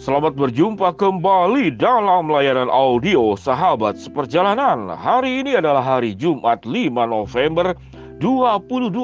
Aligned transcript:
Selamat 0.00 0.32
berjumpa 0.32 0.96
kembali 0.96 1.76
dalam 1.76 2.32
layanan 2.32 2.72
audio 2.72 3.36
Sahabat 3.36 4.00
Seperjalanan. 4.00 4.88
Hari 4.88 5.44
ini 5.44 5.60
adalah 5.60 5.84
hari 5.84 6.16
Jumat 6.16 6.64
5 6.64 6.88
November 7.04 7.76
2021. 8.16 8.96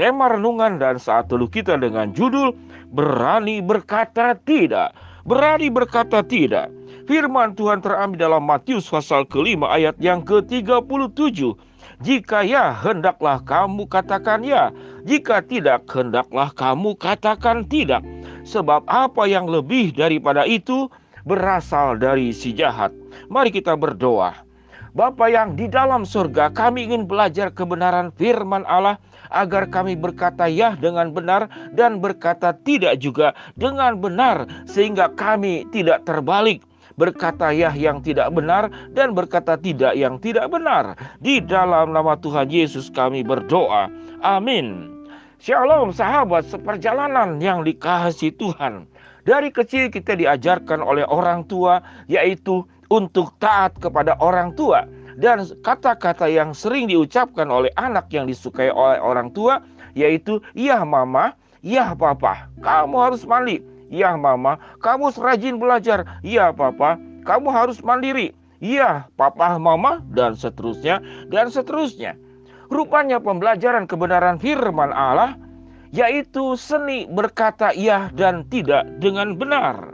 Tema 0.00 0.32
renungan 0.32 0.80
dan 0.80 0.96
saat 0.96 1.28
teluh 1.28 1.44
kita 1.44 1.76
dengan 1.76 2.08
judul 2.08 2.56
Berani 2.88 3.60
berkata 3.60 4.32
tidak. 4.32 4.96
Berani 5.28 5.68
berkata 5.68 6.24
tidak. 6.24 6.72
Firman 7.04 7.52
Tuhan 7.52 7.84
terambil 7.84 8.16
dalam 8.16 8.48
Matius 8.48 8.88
pasal 8.88 9.28
kelima 9.28 9.76
ayat 9.76 10.00
yang 10.00 10.24
ke-37. 10.24 11.52
Jika 12.00 12.40
ya, 12.48 12.72
hendaklah 12.72 13.44
kamu 13.44 13.84
katakan 13.92 14.40
ya. 14.40 14.72
Jika 15.04 15.44
tidak, 15.44 15.84
hendaklah 15.92 16.48
kamu 16.56 16.96
katakan 16.96 17.68
tidak 17.68 18.00
Sebab 18.42 18.86
apa 18.90 19.24
yang 19.30 19.46
lebih 19.46 19.94
daripada 19.94 20.46
itu 20.46 20.90
berasal 21.22 21.98
dari 21.98 22.34
si 22.34 22.50
jahat. 22.54 22.90
Mari 23.30 23.54
kita 23.54 23.78
berdoa. 23.78 24.34
Bapa 24.92 25.32
yang 25.32 25.56
di 25.56 25.72
dalam 25.72 26.04
surga, 26.04 26.52
kami 26.52 26.84
ingin 26.84 27.08
belajar 27.08 27.48
kebenaran 27.48 28.12
firman 28.12 28.60
Allah 28.68 29.00
agar 29.32 29.64
kami 29.72 29.96
berkata 29.96 30.44
ya 30.44 30.76
dengan 30.76 31.08
benar 31.16 31.48
dan 31.72 31.96
berkata 31.96 32.52
tidak 32.60 33.00
juga 33.00 33.32
dengan 33.56 33.96
benar 33.96 34.44
sehingga 34.68 35.08
kami 35.16 35.64
tidak 35.72 36.04
terbalik 36.04 36.60
berkata 37.00 37.56
ya 37.56 37.72
yang 37.72 38.04
tidak 38.04 38.28
benar 38.36 38.68
dan 38.92 39.16
berkata 39.16 39.56
tidak 39.56 39.96
yang 39.96 40.20
tidak 40.20 40.52
benar. 40.52 40.92
Di 41.24 41.40
dalam 41.40 41.96
nama 41.96 42.16
Tuhan 42.20 42.52
Yesus 42.52 42.92
kami 42.92 43.24
berdoa. 43.24 43.88
Amin. 44.20 44.92
Shalom 45.42 45.90
sahabat 45.90 46.46
seperjalanan 46.46 47.42
yang 47.42 47.66
dikasih 47.66 48.30
Tuhan. 48.38 48.86
Dari 49.26 49.50
kecil 49.50 49.90
kita 49.90 50.14
diajarkan 50.14 50.78
oleh 50.78 51.02
orang 51.10 51.42
tua 51.50 51.82
yaitu 52.06 52.62
untuk 52.94 53.34
taat 53.42 53.74
kepada 53.82 54.14
orang 54.22 54.54
tua. 54.54 54.86
Dan 55.18 55.42
kata-kata 55.66 56.30
yang 56.30 56.54
sering 56.54 56.86
diucapkan 56.86 57.50
oleh 57.50 57.74
anak 57.74 58.06
yang 58.14 58.30
disukai 58.30 58.70
oleh 58.70 59.02
orang 59.02 59.34
tua 59.34 59.58
yaitu 59.98 60.38
ya 60.54 60.86
mama, 60.86 61.34
ya 61.58 61.90
papa, 61.98 62.46
kamu 62.62 62.94
harus 63.02 63.26
mandi. 63.26 63.58
Ya 63.90 64.14
mama, 64.14 64.62
kamu 64.78 65.10
rajin 65.10 65.58
belajar. 65.58 66.06
Ya 66.22 66.54
papa, 66.54 67.02
kamu 67.26 67.50
harus 67.50 67.82
mandiri. 67.82 68.30
Ya 68.62 69.10
papa, 69.18 69.58
mama 69.58 70.06
dan 70.14 70.38
seterusnya 70.38 71.02
dan 71.34 71.50
seterusnya. 71.50 72.14
Rupanya 72.72 73.20
pembelajaran 73.20 73.84
kebenaran 73.84 74.40
firman 74.40 74.96
Allah 74.96 75.36
yaitu 75.92 76.56
seni 76.56 77.04
berkata 77.04 77.76
ya 77.76 78.08
dan 78.16 78.48
tidak 78.48 78.88
dengan 78.96 79.36
benar. 79.36 79.92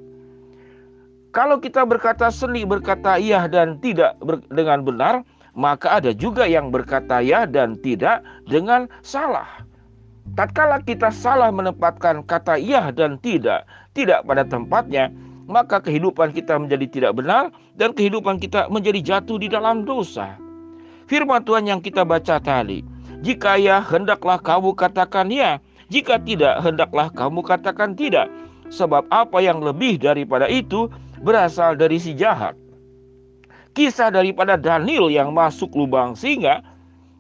Kalau 1.35 1.59
kita 1.59 1.83
berkata 1.83 2.31
seni 2.31 2.63
berkata 2.63 3.19
ya 3.19 3.51
dan 3.51 3.83
tidak 3.83 4.15
dengan 4.55 4.87
benar, 4.87 5.27
maka 5.59 5.99
ada 5.99 6.15
juga 6.15 6.47
yang 6.47 6.71
berkata 6.71 7.19
ya 7.19 7.51
dan 7.51 7.75
tidak 7.83 8.23
dengan 8.47 8.87
salah. 9.03 9.67
Tatkala 10.39 10.79
kita 10.87 11.11
salah 11.11 11.51
menempatkan 11.51 12.23
kata 12.31 12.63
ya 12.63 12.95
dan 12.95 13.19
tidak, 13.19 13.67
tidak 13.99 14.23
pada 14.23 14.47
tempatnya, 14.47 15.11
maka 15.51 15.83
kehidupan 15.83 16.31
kita 16.31 16.55
menjadi 16.55 16.87
tidak 16.87 17.13
benar 17.19 17.51
dan 17.75 17.91
kehidupan 17.91 18.39
kita 18.39 18.71
menjadi 18.71 19.03
jatuh 19.03 19.41
di 19.41 19.51
dalam 19.51 19.83
dosa. 19.83 20.39
Firman 21.09 21.41
Tuhan 21.41 21.65
yang 21.65 21.81
kita 21.81 22.05
baca 22.05 22.37
tadi, 22.37 22.85
jika 23.25 23.57
ya 23.57 23.81
hendaklah 23.81 24.37
kamu 24.37 24.77
katakan 24.77 25.33
ya, 25.33 25.57
jika 25.89 26.21
tidak 26.21 26.61
hendaklah 26.61 27.09
kamu 27.09 27.41
katakan 27.41 27.97
tidak, 27.97 28.29
sebab 28.69 29.09
apa 29.09 29.41
yang 29.41 29.65
lebih 29.65 29.97
daripada 29.97 30.45
itu 30.53 30.93
berasal 31.25 31.81
dari 31.81 31.97
si 31.97 32.13
jahat. 32.13 32.53
Kisah 33.73 34.13
daripada 34.13 34.61
Daniel 34.61 35.09
yang 35.09 35.33
masuk 35.33 35.73
lubang 35.73 36.13
singa, 36.13 36.61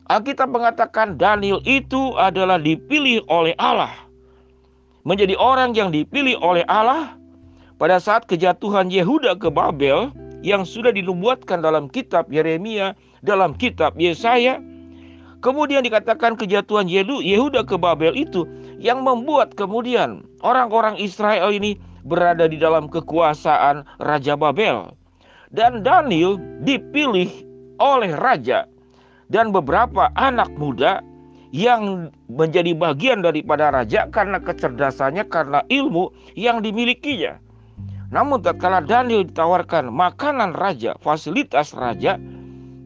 Alkitab 0.08 0.52
mengatakan 0.52 1.16
Daniel 1.16 1.64
itu 1.64 2.12
adalah 2.20 2.60
dipilih 2.60 3.24
oleh 3.32 3.56
Allah. 3.56 3.92
Menjadi 5.08 5.32
orang 5.40 5.72
yang 5.72 5.88
dipilih 5.88 6.36
oleh 6.44 6.64
Allah 6.68 7.16
pada 7.80 7.96
saat 7.96 8.28
kejatuhan 8.28 8.92
Yehuda 8.92 9.40
ke 9.40 9.48
Babel 9.48 10.12
yang 10.44 10.68
sudah 10.68 10.92
dinubuatkan 10.92 11.64
dalam 11.64 11.88
kitab 11.88 12.28
Yeremia, 12.28 12.92
dalam 13.22 13.54
kitab 13.54 13.96
Yesaya. 13.98 14.60
Kemudian 15.38 15.86
dikatakan 15.86 16.34
kejatuhan 16.34 16.90
Yehuda 16.90 17.62
ke 17.62 17.78
Babel 17.78 18.18
itu 18.18 18.42
yang 18.82 19.06
membuat 19.06 19.54
kemudian 19.54 20.26
orang-orang 20.42 20.98
Israel 20.98 21.54
ini 21.54 21.78
berada 22.02 22.50
di 22.50 22.58
dalam 22.58 22.90
kekuasaan 22.90 23.86
Raja 24.02 24.34
Babel. 24.34 24.90
Dan 25.54 25.86
Daniel 25.86 26.36
dipilih 26.66 27.30
oleh 27.78 28.12
raja 28.12 28.66
dan 29.30 29.54
beberapa 29.54 30.10
anak 30.18 30.52
muda 30.58 31.00
yang 31.54 32.12
menjadi 32.28 32.76
bagian 32.76 33.24
daripada 33.24 33.72
raja 33.72 34.04
karena 34.12 34.36
kecerdasannya, 34.42 35.24
karena 35.32 35.64
ilmu 35.72 36.12
yang 36.36 36.60
dimilikinya. 36.60 37.40
Namun 38.12 38.44
tatkala 38.44 38.84
Daniel 38.84 39.24
ditawarkan 39.24 39.88
makanan 39.88 40.52
raja, 40.52 40.96
fasilitas 41.00 41.72
raja 41.72 42.20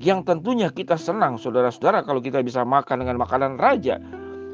yang 0.03 0.27
tentunya 0.27 0.67
kita 0.69 0.99
senang 0.99 1.39
saudara-saudara 1.39 2.03
kalau 2.03 2.19
kita 2.19 2.43
bisa 2.43 2.67
makan 2.67 3.07
dengan 3.07 3.23
makanan 3.23 3.55
raja. 3.57 4.03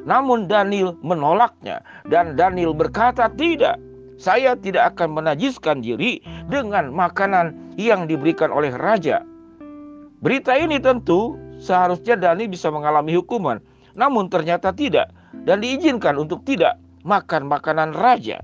Namun 0.04 0.44
Daniel 0.44 0.94
menolaknya 1.00 1.81
dan 2.06 2.36
Daniel 2.36 2.76
berkata 2.76 3.32
tidak. 3.32 3.81
Saya 4.19 4.59
tidak 4.59 4.98
akan 4.98 5.14
menajiskan 5.14 5.78
diri 5.78 6.19
dengan 6.50 6.91
makanan 6.91 7.54
yang 7.78 8.10
diberikan 8.10 8.50
oleh 8.50 8.75
raja. 8.75 9.22
Berita 10.19 10.59
ini 10.59 10.82
tentu 10.82 11.38
seharusnya 11.62 12.19
Daniel 12.19 12.50
bisa 12.50 12.66
mengalami 12.69 13.15
hukuman. 13.15 13.62
Namun 13.94 14.26
ternyata 14.26 14.75
tidak 14.75 15.15
dan 15.47 15.62
diizinkan 15.62 16.19
untuk 16.19 16.42
tidak 16.42 16.82
makan 17.06 17.47
makanan 17.47 17.94
raja. 17.94 18.42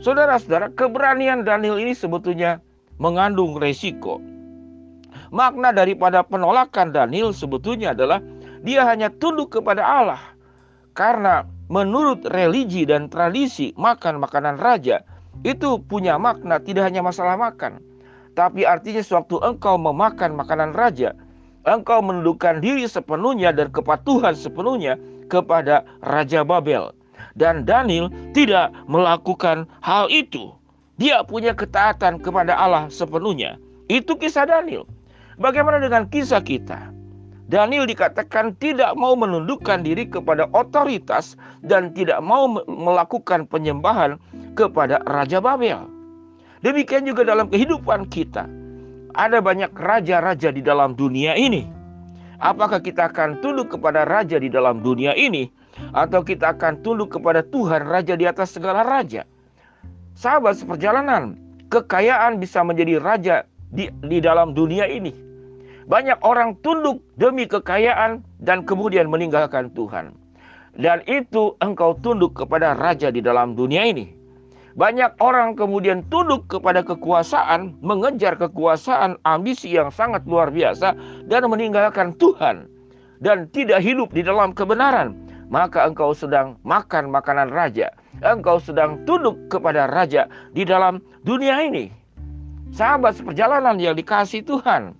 Saudara-saudara, 0.00 0.72
keberanian 0.72 1.44
Daniel 1.44 1.76
ini 1.76 1.92
sebetulnya 1.92 2.58
mengandung 2.96 3.60
resiko. 3.60 4.20
Makna 5.34 5.74
daripada 5.74 6.22
penolakan 6.22 6.94
Daniel 6.94 7.34
sebetulnya 7.34 7.90
adalah 7.90 8.22
dia 8.62 8.86
hanya 8.86 9.10
tunduk 9.10 9.50
kepada 9.58 9.82
Allah. 9.82 10.22
Karena 10.94 11.42
menurut 11.66 12.22
religi 12.30 12.86
dan 12.86 13.10
tradisi 13.10 13.74
makan 13.74 14.22
makanan 14.22 14.62
raja 14.62 15.02
itu 15.42 15.82
punya 15.90 16.22
makna 16.22 16.62
tidak 16.62 16.86
hanya 16.86 17.02
masalah 17.02 17.34
makan. 17.34 17.82
Tapi 18.38 18.62
artinya 18.62 19.02
sewaktu 19.02 19.42
engkau 19.42 19.74
memakan 19.74 20.38
makanan 20.38 20.70
raja, 20.70 21.18
engkau 21.66 21.98
menundukkan 21.98 22.62
diri 22.62 22.86
sepenuhnya 22.86 23.50
dan 23.50 23.74
kepatuhan 23.74 24.38
sepenuhnya 24.38 24.94
kepada 25.26 25.82
Raja 26.06 26.46
Babel. 26.46 26.94
Dan 27.34 27.66
Daniel 27.66 28.06
tidak 28.30 28.70
melakukan 28.86 29.66
hal 29.82 30.06
itu. 30.14 30.54
Dia 30.94 31.26
punya 31.26 31.58
ketaatan 31.58 32.22
kepada 32.22 32.54
Allah 32.54 32.86
sepenuhnya. 32.86 33.58
Itu 33.90 34.14
kisah 34.14 34.46
Daniel. 34.46 34.86
Bagaimana 35.40 35.82
dengan 35.82 36.06
kisah 36.06 36.42
kita? 36.42 36.94
Daniel 37.44 37.84
dikatakan 37.84 38.56
tidak 38.56 38.96
mau 38.96 39.12
menundukkan 39.12 39.84
diri 39.84 40.08
kepada 40.08 40.48
otoritas 40.56 41.36
dan 41.60 41.92
tidak 41.92 42.24
mau 42.24 42.48
melakukan 42.64 43.44
penyembahan 43.44 44.16
kepada 44.56 45.04
Raja 45.04 45.44
Babel. 45.44 45.84
Demikian 46.64 47.04
juga 47.04 47.28
dalam 47.28 47.52
kehidupan 47.52 48.08
kita. 48.08 48.48
Ada 49.14 49.44
banyak 49.44 49.76
raja-raja 49.76 50.48
di 50.50 50.64
dalam 50.64 50.96
dunia 50.96 51.36
ini. 51.36 51.68
Apakah 52.40 52.80
kita 52.80 53.12
akan 53.12 53.38
tunduk 53.44 53.76
kepada 53.76 54.02
raja 54.02 54.40
di 54.40 54.50
dalam 54.50 54.82
dunia 54.82 55.14
ini 55.14 55.46
atau 55.94 56.22
kita 56.22 56.56
akan 56.56 56.82
tunduk 56.82 57.14
kepada 57.14 57.42
Tuhan 57.46 57.86
Raja 57.86 58.14
di 58.14 58.26
atas 58.26 58.54
segala 58.54 58.82
raja. 58.82 59.26
Sahabat 60.14 60.58
seperjalanan, 60.58 61.38
kekayaan 61.70 62.38
bisa 62.38 62.62
menjadi 62.62 63.02
raja 63.02 63.36
di, 63.74 63.90
di 64.06 64.18
dalam 64.22 64.54
dunia 64.54 64.86
ini. 64.86 65.10
Banyak 65.84 66.20
orang 66.24 66.56
tunduk 66.64 67.04
demi 67.20 67.44
kekayaan 67.44 68.24
dan 68.40 68.64
kemudian 68.64 69.08
meninggalkan 69.12 69.68
Tuhan. 69.76 70.16
Dan 70.74 71.06
itu 71.06 71.54
engkau 71.62 71.94
tunduk 72.02 72.34
kepada 72.34 72.74
raja 72.74 73.12
di 73.12 73.22
dalam 73.22 73.54
dunia 73.54 73.86
ini. 73.86 74.10
Banyak 74.74 75.22
orang 75.22 75.54
kemudian 75.54 76.02
tunduk 76.10 76.50
kepada 76.50 76.82
kekuasaan, 76.82 77.78
mengejar 77.78 78.34
kekuasaan, 78.34 79.22
ambisi 79.22 79.70
yang 79.70 79.94
sangat 79.94 80.26
luar 80.26 80.50
biasa, 80.50 80.98
dan 81.30 81.46
meninggalkan 81.46 82.10
Tuhan, 82.18 82.66
dan 83.22 83.46
tidak 83.54 83.78
hidup 83.86 84.10
di 84.10 84.26
dalam 84.26 84.50
kebenaran 84.50 85.14
maka 85.54 85.86
engkau 85.86 86.10
sedang 86.16 86.56
makan 86.64 87.12
makanan 87.12 87.52
raja. 87.52 87.92
Engkau 88.24 88.58
sedang 88.62 89.02
tunduk 89.04 89.36
kepada 89.46 89.86
raja 89.90 90.30
di 90.54 90.64
dalam 90.64 91.02
dunia 91.26 91.62
ini. 91.62 91.90
Sahabat 92.74 93.18
seperjalanan 93.18 93.78
yang 93.78 93.94
dikasih 93.94 94.42
Tuhan. 94.42 94.98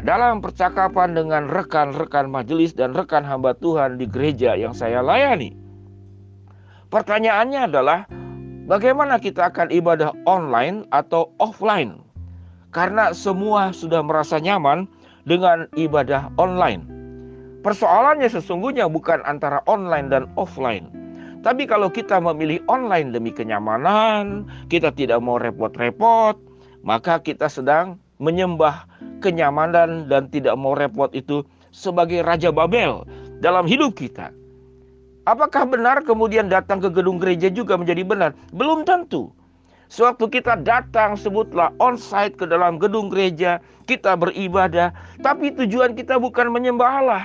Dalam 0.00 0.40
percakapan 0.40 1.12
dengan 1.12 1.52
rekan-rekan 1.52 2.32
majelis 2.32 2.72
dan 2.72 2.96
rekan 2.96 3.28
hamba 3.28 3.52
Tuhan 3.60 4.00
di 4.00 4.08
gereja 4.08 4.56
yang 4.56 4.72
saya 4.72 5.04
layani. 5.04 5.52
Pertanyaannya 6.88 7.60
adalah, 7.68 8.08
Bagaimana 8.62 9.18
kita 9.18 9.50
akan 9.50 9.74
ibadah 9.74 10.14
online 10.22 10.86
atau 10.94 11.34
offline? 11.42 11.98
Karena 12.70 13.10
semua 13.10 13.74
sudah 13.74 14.06
merasa 14.06 14.38
nyaman 14.38 14.86
dengan 15.26 15.66
ibadah 15.74 16.30
online. 16.38 16.86
Persoalannya 17.66 18.30
sesungguhnya 18.30 18.86
bukan 18.86 19.18
antara 19.26 19.58
online 19.66 20.14
dan 20.14 20.30
offline. 20.38 20.86
Tapi 21.42 21.66
kalau 21.66 21.90
kita 21.90 22.22
memilih 22.22 22.62
online 22.70 23.10
demi 23.10 23.34
kenyamanan, 23.34 24.46
kita 24.70 24.94
tidak 24.94 25.18
mau 25.18 25.42
repot-repot, 25.42 26.38
maka 26.86 27.18
kita 27.18 27.50
sedang 27.50 27.98
menyembah 28.22 28.86
kenyamanan 29.22 30.10
dan 30.10 30.26
tidak 30.28 30.58
mau 30.58 30.74
repot 30.74 31.08
itu 31.14 31.46
sebagai 31.70 32.26
Raja 32.26 32.50
Babel 32.50 33.06
dalam 33.38 33.64
hidup 33.70 33.94
kita. 33.94 34.34
Apakah 35.22 35.70
benar 35.70 36.02
kemudian 36.02 36.50
datang 36.50 36.82
ke 36.82 36.90
gedung 36.90 37.22
gereja 37.22 37.46
juga 37.46 37.78
menjadi 37.78 38.02
benar? 38.02 38.30
Belum 38.50 38.82
tentu. 38.82 39.30
Sewaktu 39.86 40.40
kita 40.40 40.58
datang 40.58 41.14
sebutlah 41.14 41.70
onsite 41.78 42.34
ke 42.34 42.48
dalam 42.48 42.80
gedung 42.80 43.12
gereja, 43.12 43.62
kita 43.84 44.16
beribadah, 44.16 44.90
tapi 45.20 45.52
tujuan 45.52 45.92
kita 45.94 46.16
bukan 46.16 46.48
menyembah 46.48 46.90
Allah. 47.04 47.24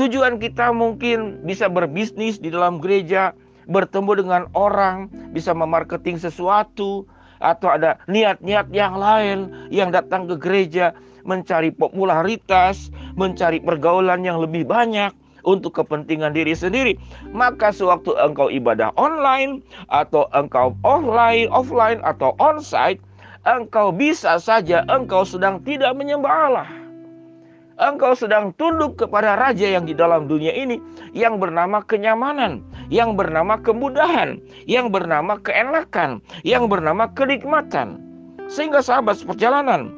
Tujuan 0.00 0.40
kita 0.40 0.72
mungkin 0.72 1.44
bisa 1.44 1.68
berbisnis 1.68 2.40
di 2.40 2.48
dalam 2.48 2.80
gereja, 2.80 3.36
bertemu 3.68 4.24
dengan 4.24 4.42
orang, 4.56 5.12
bisa 5.36 5.52
memarketing 5.52 6.16
sesuatu, 6.16 7.04
atau 7.40 7.72
ada 7.72 8.00
niat-niat 8.08 8.68
yang 8.72 8.94
lain 8.96 9.38
yang 9.72 9.92
datang 9.92 10.28
ke 10.28 10.36
gereja 10.38 10.96
mencari 11.26 11.74
popularitas, 11.74 12.88
mencari 13.18 13.58
pergaulan 13.58 14.22
yang 14.22 14.38
lebih 14.38 14.62
banyak, 14.62 15.10
untuk 15.46 15.78
kepentingan 15.78 16.34
diri 16.34 16.52
sendiri. 16.52 16.98
Maka 17.30 17.70
sewaktu 17.70 18.12
engkau 18.18 18.50
ibadah 18.50 18.90
online 18.98 19.62
atau 19.88 20.26
engkau 20.34 20.74
offline, 20.82 21.46
offline 21.54 22.02
atau 22.02 22.34
onsite, 22.42 23.00
engkau 23.46 23.94
bisa 23.94 24.36
saja 24.42 24.82
engkau 24.90 25.22
sedang 25.22 25.62
tidak 25.62 25.94
menyembah 25.94 26.50
Allah. 26.50 26.68
Engkau 27.76 28.16
sedang 28.16 28.56
tunduk 28.56 28.96
kepada 28.96 29.36
raja 29.36 29.68
yang 29.68 29.84
di 29.84 29.92
dalam 29.92 30.24
dunia 30.24 30.48
ini 30.48 30.80
yang 31.12 31.36
bernama 31.36 31.84
kenyamanan, 31.84 32.64
yang 32.88 33.12
bernama 33.20 33.60
kemudahan, 33.60 34.40
yang 34.64 34.88
bernama 34.88 35.36
keenakan, 35.44 36.24
yang 36.40 36.72
bernama 36.72 37.04
kenikmatan. 37.12 38.00
Sehingga 38.48 38.80
sahabat 38.80 39.20
perjalanan 39.28 39.92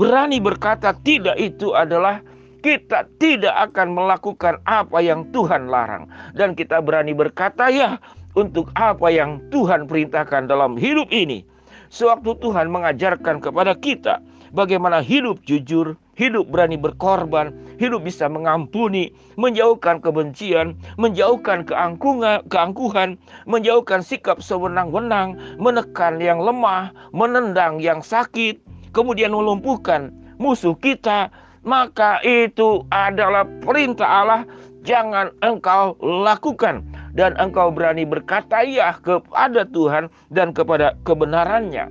berani 0.00 0.40
berkata 0.40 0.96
tidak 1.04 1.36
itu 1.36 1.76
adalah 1.76 2.24
kita 2.64 3.04
tidak 3.20 3.52
akan 3.70 3.92
melakukan 3.92 4.56
apa 4.64 4.96
yang 5.04 5.28
Tuhan 5.28 5.68
larang, 5.68 6.08
dan 6.32 6.56
kita 6.56 6.80
berani 6.80 7.12
berkata 7.12 7.68
ya 7.68 8.00
untuk 8.40 8.72
apa 8.72 9.12
yang 9.12 9.36
Tuhan 9.52 9.84
perintahkan 9.84 10.48
dalam 10.48 10.80
hidup 10.80 11.12
ini. 11.12 11.44
Sewaktu 11.92 12.40
Tuhan 12.40 12.72
mengajarkan 12.72 13.40
kepada 13.44 13.76
kita 13.76 14.20
bagaimana 14.52 15.02
hidup 15.04 15.40
jujur, 15.44 15.96
hidup 16.18 16.50
berani 16.50 16.74
berkorban, 16.74 17.54
hidup 17.78 18.04
bisa 18.04 18.26
mengampuni, 18.26 19.14
menjauhkan 19.38 20.02
kebencian, 20.02 20.74
menjauhkan 20.98 21.64
keangkungan, 21.64 22.42
keangkuhan, 22.50 23.16
menjauhkan 23.46 24.02
sikap 24.02 24.42
sewenang-wenang, 24.42 25.38
menekan 25.56 26.18
yang 26.18 26.42
lemah, 26.42 26.92
menendang 27.14 27.78
yang 27.78 28.02
sakit, 28.02 28.58
kemudian 28.90 29.30
melumpuhkan 29.30 30.10
musuh 30.38 30.74
kita, 30.78 31.30
maka 31.66 32.22
itu 32.24 32.86
adalah 32.88 33.44
perintah 33.60 34.08
Allah 34.08 34.42
jangan 34.86 35.34
engkau 35.42 35.98
lakukan 36.00 36.80
dan 37.12 37.34
engkau 37.36 37.74
berani 37.74 38.06
berkata 38.06 38.62
ya 38.62 38.94
kepada 39.02 39.66
Tuhan 39.68 40.06
dan 40.30 40.54
kepada 40.54 40.94
kebenarannya. 41.02 41.90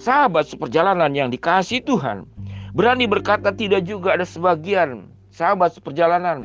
Sahabat 0.00 0.48
seperjalanan 0.48 1.12
yang 1.12 1.28
dikasih 1.28 1.84
Tuhan, 1.84 2.24
berani 2.72 3.04
berkata 3.04 3.52
tidak 3.52 3.84
juga 3.84 4.16
ada 4.16 4.24
sebagian 4.24 5.12
sahabat 5.28 5.76
seperjalanan 5.76 6.40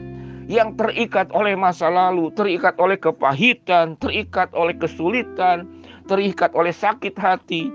yang 0.51 0.75
terikat 0.75 1.31
oleh 1.31 1.55
masa 1.55 1.87
lalu, 1.87 2.35
terikat 2.35 2.75
oleh 2.75 2.99
kepahitan, 2.99 3.95
terikat 4.03 4.51
oleh 4.51 4.75
kesulitan, 4.75 5.71
terikat 6.03 6.51
oleh 6.51 6.75
sakit 6.75 7.15
hati, 7.15 7.71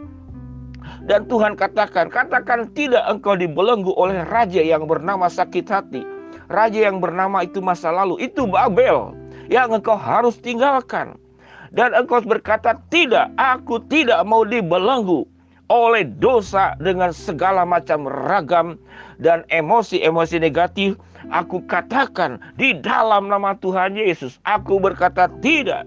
dan 1.08 1.24
Tuhan 1.32 1.56
katakan, 1.56 2.12
katakan 2.12 2.68
tidak 2.76 3.00
engkau 3.08 3.32
dibelenggu 3.32 3.96
oleh 3.96 4.20
raja 4.28 4.60
yang 4.60 4.84
bernama 4.84 5.32
sakit 5.32 5.64
hati. 5.64 6.04
Raja 6.52 6.92
yang 6.92 7.00
bernama 7.00 7.40
itu 7.40 7.64
masa 7.64 7.88
lalu, 7.88 8.20
itu 8.20 8.44
Babel 8.44 9.16
yang 9.48 9.72
engkau 9.72 9.96
harus 9.96 10.36
tinggalkan. 10.44 11.16
Dan 11.72 11.96
engkau 11.96 12.20
berkata, 12.20 12.76
tidak, 12.92 13.32
aku 13.40 13.80
tidak 13.88 14.20
mau 14.28 14.44
dibelenggu 14.44 15.24
oleh 15.70 16.02
dosa 16.18 16.74
dengan 16.82 17.14
segala 17.14 17.62
macam 17.62 18.10
ragam 18.10 18.74
dan 19.22 19.46
emosi-emosi 19.54 20.42
negatif. 20.42 20.98
Aku 21.30 21.62
katakan 21.70 22.42
di 22.58 22.74
dalam 22.74 23.30
nama 23.30 23.54
Tuhan 23.54 23.94
Yesus, 23.94 24.42
aku 24.42 24.82
berkata 24.82 25.30
tidak. 25.38 25.86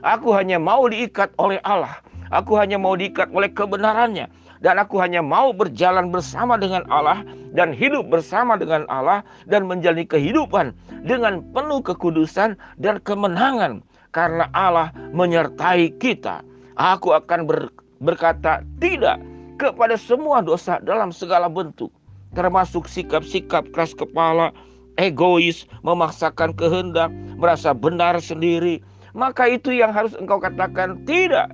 Aku 0.00 0.32
hanya 0.32 0.56
mau 0.56 0.88
diikat 0.88 1.28
oleh 1.36 1.60
Allah. 1.68 2.00
Aku 2.32 2.56
hanya 2.56 2.80
mau 2.80 2.96
diikat 2.96 3.28
oleh 3.34 3.52
kebenarannya 3.52 4.30
dan 4.60 4.76
aku 4.76 5.00
hanya 5.00 5.24
mau 5.24 5.50
berjalan 5.56 6.12
bersama 6.12 6.54
dengan 6.60 6.84
Allah 6.92 7.24
dan 7.56 7.72
hidup 7.72 8.06
bersama 8.12 8.54
dengan 8.60 8.84
Allah 8.92 9.24
dan 9.48 9.66
menjalani 9.66 10.06
kehidupan 10.06 10.76
dengan 11.04 11.40
penuh 11.56 11.80
kekudusan 11.80 12.54
dan 12.78 13.00
kemenangan 13.02 13.80
karena 14.12 14.46
Allah 14.52 14.92
menyertai 15.16 15.96
kita. 15.96 16.44
Aku 16.76 17.12
akan 17.12 17.44
ber, 17.44 17.68
berkata 18.00 18.64
tidak 18.80 19.20
kepada 19.60 19.94
semua 19.94 20.40
dosa 20.40 20.80
dalam 20.82 21.12
segala 21.12 21.46
bentuk 21.46 21.92
termasuk 22.34 22.86
sikap-sikap 22.86 23.66
keras 23.74 23.90
kepala, 23.90 24.54
egois, 25.02 25.66
memaksakan 25.82 26.54
kehendak, 26.54 27.10
merasa 27.34 27.74
benar 27.74 28.22
sendiri. 28.22 28.78
Maka 29.18 29.50
itu 29.50 29.74
yang 29.74 29.90
harus 29.90 30.14
engkau 30.14 30.38
katakan 30.38 31.02
tidak 31.02 31.50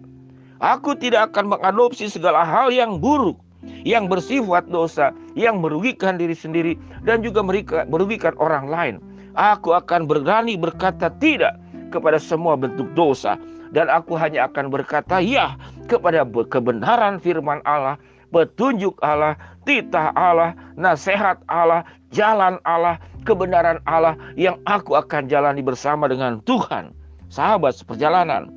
Aku 0.64 0.96
tidak 0.96 1.32
akan 1.32 1.52
mengadopsi 1.52 2.08
segala 2.08 2.40
hal 2.40 2.72
yang 2.72 2.96
buruk, 2.96 3.36
yang 3.84 4.08
bersifat 4.08 4.64
dosa, 4.72 5.12
yang 5.36 5.60
merugikan 5.60 6.16
diri 6.16 6.32
sendiri 6.32 6.80
dan 7.04 7.20
juga 7.20 7.44
merugikan 7.84 8.32
orang 8.40 8.64
lain. 8.72 8.94
Aku 9.36 9.76
akan 9.76 10.08
berani 10.08 10.56
berkata 10.56 11.12
tidak 11.20 11.60
kepada 11.92 12.16
semua 12.16 12.56
bentuk 12.56 12.88
dosa 12.96 13.36
dan 13.76 13.92
aku 13.92 14.16
hanya 14.16 14.48
akan 14.48 14.72
berkata 14.72 15.20
ya 15.20 15.60
kepada 15.86 16.26
kebenaran 16.50 17.22
firman 17.22 17.62
Allah, 17.64 17.96
petunjuk 18.34 18.98
Allah, 19.00 19.38
titah 19.64 20.10
Allah, 20.18 20.52
nasihat 20.74 21.40
Allah, 21.48 21.86
jalan 22.10 22.58
Allah, 22.66 22.98
kebenaran 23.26 23.82
Allah 23.86 24.14
yang 24.38 24.58
aku 24.66 24.94
akan 24.98 25.26
jalani 25.26 25.62
bersama 25.62 26.06
dengan 26.06 26.42
Tuhan. 26.46 26.94
Sahabat 27.26 27.74
seperjalanan, 27.74 28.50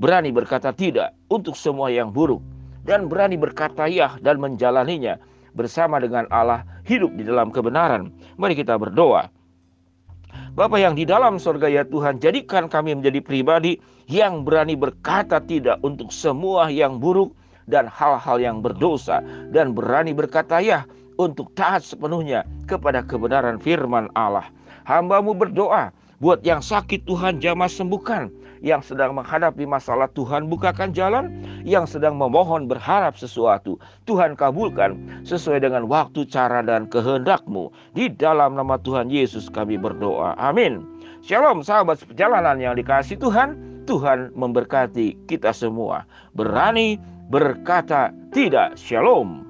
berani 0.00 0.32
berkata 0.32 0.72
tidak 0.72 1.12
untuk 1.28 1.56
semua 1.56 1.92
yang 1.92 2.08
buruk 2.08 2.40
dan 2.88 3.08
berani 3.08 3.36
berkata 3.36 3.84
ya 3.88 4.16
dan 4.20 4.40
menjalaninya 4.40 5.20
bersama 5.56 6.00
dengan 6.00 6.28
Allah 6.32 6.64
hidup 6.84 7.12
di 7.16 7.24
dalam 7.24 7.52
kebenaran. 7.52 8.12
Mari 8.36 8.56
kita 8.58 8.76
berdoa. 8.76 9.28
Bapa 10.54 10.78
yang 10.78 10.94
di 10.94 11.02
dalam 11.02 11.38
surga 11.38 11.66
ya 11.66 11.82
Tuhan, 11.82 12.22
jadikan 12.22 12.70
kami 12.70 12.94
menjadi 12.94 13.18
pribadi 13.18 13.78
yang 14.06 14.46
berani 14.46 14.78
berkata 14.78 15.42
tidak 15.42 15.82
untuk 15.82 16.14
semua 16.14 16.70
yang 16.70 17.02
buruk 17.02 17.34
dan 17.66 17.88
hal-hal 17.88 18.38
yang 18.38 18.60
berdosa 18.60 19.24
dan 19.50 19.72
berani 19.72 20.12
berkata 20.12 20.60
ya 20.60 20.84
untuk 21.16 21.50
taat 21.58 21.82
sepenuhnya 21.82 22.44
kepada 22.68 23.02
kebenaran 23.02 23.58
firman 23.58 24.10
Allah. 24.14 24.46
Hambamu 24.84 25.32
berdoa 25.32 25.90
buat 26.20 26.44
yang 26.44 26.60
sakit 26.60 27.08
Tuhan 27.08 27.40
jamah 27.40 27.70
sembuhkan 27.70 28.30
yang 28.64 28.80
sedang 28.80 29.12
menghadapi 29.12 29.68
masalah 29.68 30.08
Tuhan 30.16 30.48
bukakan 30.48 30.96
jalan, 30.96 31.36
yang 31.68 31.84
sedang 31.84 32.16
memohon 32.16 32.64
berharap 32.64 33.12
sesuatu 33.12 33.76
Tuhan 34.08 34.32
kabulkan 34.40 34.96
sesuai 35.28 35.60
dengan 35.60 35.84
waktu, 35.84 36.24
cara 36.24 36.64
dan 36.64 36.88
kehendakmu. 36.88 37.68
Di 37.92 38.08
dalam 38.08 38.56
nama 38.56 38.80
Tuhan 38.80 39.12
Yesus 39.12 39.52
kami 39.52 39.76
berdoa. 39.76 40.32
Amin. 40.40 40.80
Shalom 41.20 41.60
sahabat 41.60 42.00
perjalanan 42.08 42.56
yang 42.56 42.74
dikasih 42.80 43.20
Tuhan. 43.20 43.60
Tuhan 43.84 44.32
memberkati 44.32 45.28
kita 45.28 45.52
semua. 45.52 46.08
Berani 46.32 46.96
berkata 47.28 48.08
tidak. 48.32 48.80
Shalom. 48.80 49.43